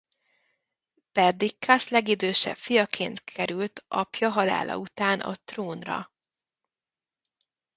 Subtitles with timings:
[1.11, 6.11] Perdikkasz legidősebb fiaként került apja halála után a trónra.